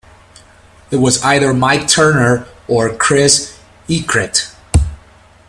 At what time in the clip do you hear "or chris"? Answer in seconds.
2.67-3.59